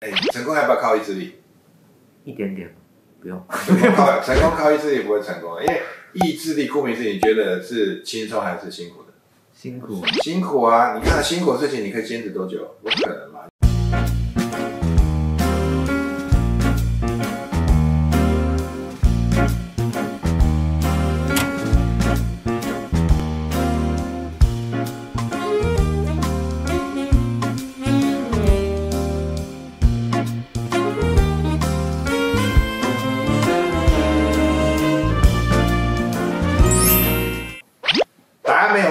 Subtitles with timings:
[0.00, 1.36] 哎，成功要不要靠意志力？
[2.24, 2.74] 一点点，
[3.20, 3.42] 不用。
[3.48, 9.08] 成功靠成功靠意志力不会成功的，因为意志力顾名思义，你觉得是轻松还是辛苦的？
[9.54, 10.04] 辛苦。
[10.22, 10.98] 辛苦啊！
[10.98, 12.76] 你看辛苦的事情，你可以坚持多久？
[12.82, 13.40] 不可能嘛。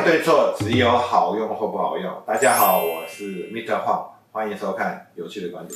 [0.05, 2.23] 对错，只有好用或不好用。
[2.27, 3.79] 大家好，我是 Mr.
[3.79, 5.75] 黄，欢迎收看有趣的观点。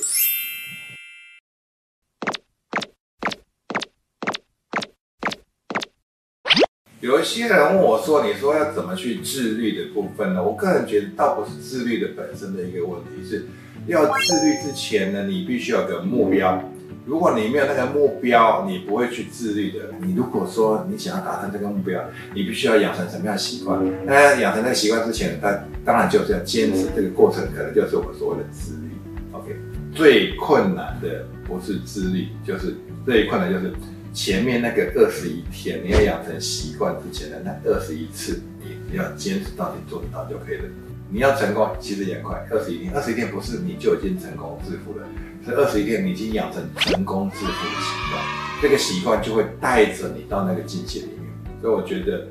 [7.00, 13.48] 有一些人问我说：“你说要怎么去自律的部分呢？”我个人觉得，倒不是自律的本身的一个问题，是
[13.88, 16.62] 要自律之前呢，你必须有个目标。
[17.10, 19.86] 如果你没有那个目标，你不会去自律的。
[20.00, 22.00] 你如果说你想要达成这个目标，
[22.32, 23.84] 你必须要养成什么样的习惯？
[24.06, 26.86] 那养成那个习惯之前，它当然就是要坚持。
[26.94, 28.90] 这个过程可能就是我们所谓的自律。
[29.32, 29.56] OK，
[29.92, 33.72] 最困难的不是自律，就是最困难就是
[34.12, 38.40] 前面那个二十一天，你要养成习惯之前的那二十一次，
[38.88, 40.62] 你要坚持到底做得到就可以了。
[41.10, 45.04] 你要成功其实也快，二十一天，二十一天不是你就已经成功致富了。
[45.44, 48.24] 这二十一天，已经养成成功致富的习惯，
[48.60, 51.30] 这个习惯就会带着你到那个境界里面。
[51.62, 52.26] 所以我觉得，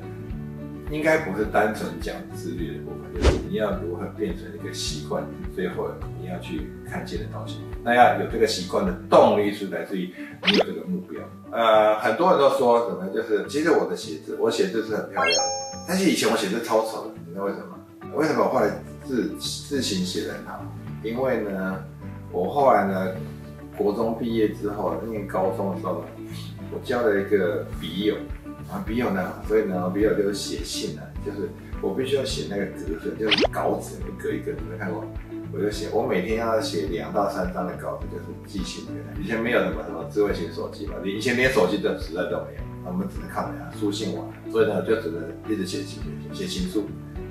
[0.90, 5.24] 应该不是单纯讲自律的部分，就是你要如何变成一个习惯，
[5.56, 5.88] 最后
[6.20, 7.58] 你要去看见的东西。
[7.82, 10.14] 那要有这个习惯的动力是来自于
[10.46, 11.20] 你有这个目标。
[11.50, 15.44] 呃，很多人都说什么，就是其实我的写字，我写字是很漂亮，
[15.88, 18.14] 但是以前我写字超丑的，你知道为什么？
[18.14, 18.70] 为什么我后来
[19.04, 20.64] 字字形写得很好？
[21.02, 21.84] 因为呢。
[22.32, 23.12] 我后来呢，
[23.76, 26.04] 国中毕业之后，念高中的时候，
[26.72, 28.14] 我交了一个笔友，
[28.70, 31.48] 啊，笔友呢，所以呢，笔友就是写信呢，就是
[31.82, 35.04] 我必须要写那个格式，就是稿纸一个一个，你没看过？
[35.52, 39.20] 我就写，我每天要写两到三张的稿子，就是寄信给他。
[39.20, 46.00] 以前没有什么什么智慧型手机嘛，你以前连手机的时代都没有，我们只能靠怎样书信往来，所以呢，就只能一直写信
[46.32, 46.86] 写情书，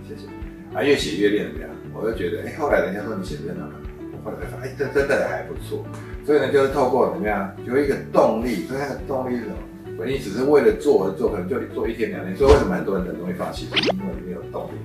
[0.06, 0.28] 写信，
[0.74, 1.70] 啊，越写越练怎么样？
[1.94, 3.64] 我就觉得，哎，后来人家说你写真的。
[4.24, 5.86] 后来发现，哎，这真的还不错，
[6.26, 10.06] 所以呢，就是透过怎么样，有一个动力，所以那个动力是什么？
[10.06, 12.34] 你只是为了做而做，可能就做一天两天。
[12.38, 13.66] 所以为什么很多人很容易放弃？
[13.66, 14.78] 是因为你没有动力。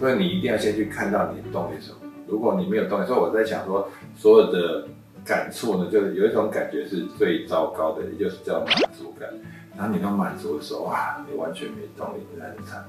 [0.00, 1.98] 所以你一定要先去看到你的动力是什么。
[2.26, 3.86] 如果你没有动力，所以我在想说，
[4.16, 4.88] 所有的
[5.24, 9.28] 感触呢，就是有一种感觉是最糟糕的，也就是叫满足感。
[9.76, 12.82] 然后你都满足的时候，哇，你完全没动力，你很惨。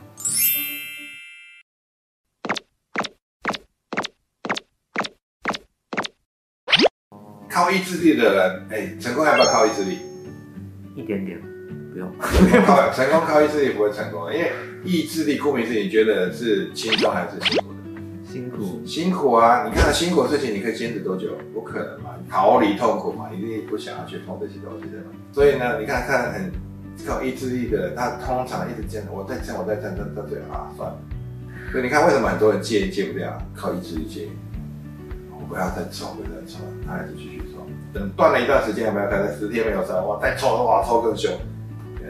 [7.54, 10.00] 靠意志力的人，哎，成功要不要靠意志力？
[10.96, 11.40] 一点点，
[11.92, 12.12] 不用。
[12.66, 14.52] 靠成功靠意志力不会成功，因为
[14.84, 18.32] 意志力顾名思义，你觉得是轻松还是辛苦的？
[18.34, 19.70] 辛苦，辛苦啊！
[19.72, 21.38] 你看辛苦的事情，你可以坚持多久？
[21.54, 25.12] 不可能嘛，逃离痛苦嘛，一定不想要去碰这些东西的嘛。
[25.32, 26.52] 所以呢，你看看很
[27.06, 30.98] 靠意志力的人，他通常一直坚持，我再撑，我再撑，撑到最后啊，算了。
[31.72, 33.38] 所以你看为什么很多人戒戒不掉？
[33.56, 34.28] 靠意志力戒。
[35.44, 37.68] 我不要再抽，不要再抽，他还是继续抽。
[37.94, 39.94] 等断了一段时间，有没有可能十天没有抽？
[40.08, 41.30] 哇，再抽哇，抽更凶。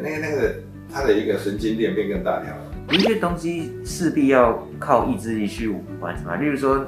[0.02, 0.54] 那个那个，
[0.94, 2.62] 他的一个神经链变更大条了。
[2.90, 6.86] 有一些东西势必要靠意志力去完成嘛，例如说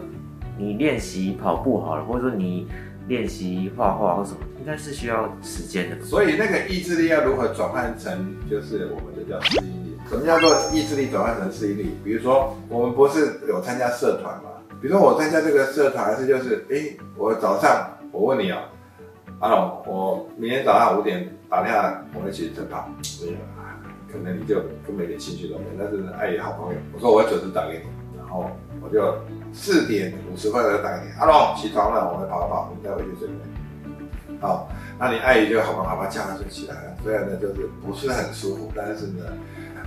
[0.56, 2.68] 你练习跑步好了，或者说你
[3.08, 6.06] 练习画画或什么，应该是需要时间的。
[6.06, 9.98] 所以那个意志力要如何转换成，就是我们的叫适应力？
[10.08, 11.92] 什么叫做意志力转换成适应力？
[12.04, 14.52] 比如说我们不是有参加社团嘛？
[14.86, 18.70] 比如说我参加这个社团，还是就是，哎，我早上我问你啊。
[19.40, 22.88] 阿龙，我明天早上五点打电话，我们一起晨跑。
[23.20, 23.38] 没有，
[24.14, 25.72] 可能你就根本一点兴趣都没有。
[25.80, 27.86] 但是爱你好朋友，我说我要准时打给你，
[28.16, 28.46] 然后
[28.80, 29.18] 我就
[29.52, 31.12] 四点五十分就打给你。
[31.20, 33.28] 阿龙，起床了，我们跑跑，你再回去睡。
[34.40, 36.98] 好，那你爱姨就好朋友把叫他睡起来了。
[37.04, 39.26] 虽然呢就是不是很舒服，但是呢，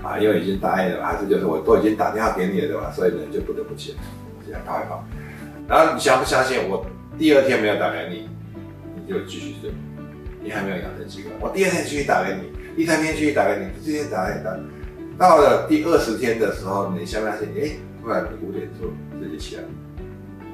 [0.03, 2.91] 啊，因为已经答应了，还是就是我都已经打电话给你了，对吧？
[2.91, 3.99] 所以呢就不得不起来，
[4.53, 5.05] 来跑一跑。
[5.69, 6.85] 然后你相不相信我
[7.19, 8.29] 第二天没有打给你？
[8.95, 9.71] 你就继续睡，
[10.43, 11.35] 你还没有养成习惯。
[11.41, 14.57] 我第二天继续打给你，第三天继续打给你，第四天打给你打，
[15.19, 17.49] 到了第二十天的时候，你相不相信？
[17.59, 18.91] 哎，突然你五点钟
[19.21, 19.63] 自己起来，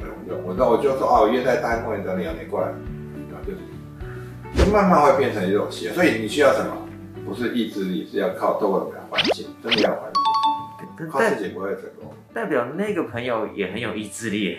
[0.00, 2.68] 哎，我就我那我就说哦，约在大公园等你啊，你过来，
[3.30, 3.52] 然后就
[4.64, 5.94] 就慢慢会变成一种习惯。
[5.94, 6.76] 所以你需要什么？
[7.26, 10.12] 不是意志力，是要靠透过环境，真的要环
[10.98, 12.12] 境，靠自己不会成功。
[12.32, 14.58] 代表那个朋友也很有意志力，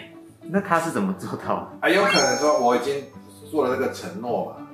[0.49, 1.71] 那他是怎么做到？
[1.81, 3.03] 啊，有可能说我已经。
[3.51, 4.67] 做了这个承诺嘛。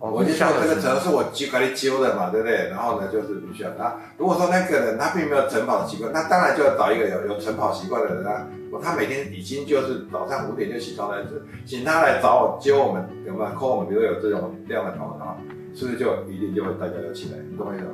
[0.00, 2.68] 哦我就说这个承承诺是我揪给你揪的嘛，对不对？
[2.70, 3.70] 然后呢，就是必须要。
[3.78, 8.48] 那如果说那个人他并没有晨跑的习惯，那当然就要找一个有有晨跑习惯的人啊。
[8.82, 13.88] 他每天已经就是早上五点就起床了，是请他来找我揪我们，有没有 call 我们？
[13.88, 15.36] 比如有这种这样的朋友的话，
[15.74, 17.38] 是不是就一定就会大家要起来？
[17.48, 17.90] 你懂我意思吗？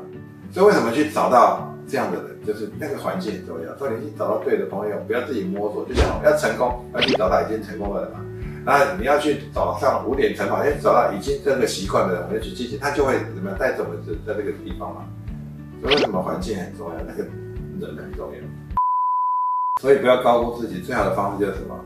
[0.52, 3.76] 所以为什么去找到这样的人，就是那个环境很重要。
[3.76, 8.20] 所以你去找到对的朋友，不要自己摸索，就像要成功，要去找到已经成功的人嘛。
[8.66, 15.04] 那你要去早上五点晨跑，要找到已经这个习惯的人，我要去进行，他就会怎么样带着我们在这个地方嘛。
[15.82, 16.96] 所以为什么环境很重要？
[17.06, 17.24] 那个
[17.80, 18.38] 人很重要。
[19.82, 21.78] 所以不要高估自己，最好的方式就是什么？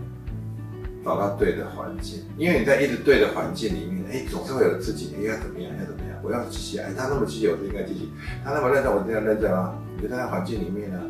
[1.05, 8.09] 找到对的环境，因为你在一直对的环境里面，哎，总是会有自己，哎，要怎么样，要怎么样，我要积极，哎，他那么积极，我就应该积极；
[8.44, 9.75] 他那么认真，我就要认真啊。
[9.97, 11.00] 你就在那环境里面呢、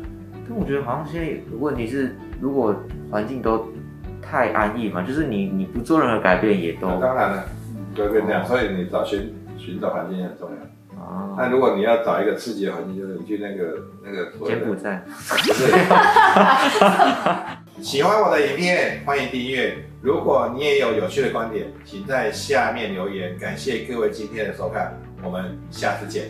[0.47, 2.75] 但我觉得好像现在问题是，如果
[3.11, 3.67] 环境都
[4.21, 7.43] 太安逸嘛，就是你你不做任何改变也都那当然了，
[7.93, 8.43] 就会变这样。
[8.45, 10.55] 所以你找寻寻找环境也很重要。
[10.99, 15.03] 啊，那如果你要找一个刺激的环境，就是你去那个那个柬埔寨。
[15.07, 15.71] 不是。
[17.81, 19.77] 喜欢我的影片，欢迎订阅。
[20.01, 23.37] 如果你也有有趣的观点，请在下面留言。
[23.37, 24.93] 感谢各位今天的收看，
[25.23, 26.29] 我们下次见。